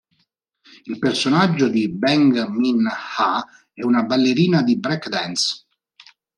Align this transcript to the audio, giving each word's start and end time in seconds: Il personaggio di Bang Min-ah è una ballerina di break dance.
Il 0.85 0.97
personaggio 0.97 1.67
di 1.67 1.87
Bang 1.87 2.47
Min-ah 2.47 3.45
è 3.71 3.83
una 3.83 4.01
ballerina 4.01 4.63
di 4.63 4.79
break 4.79 5.09
dance. 5.09 5.67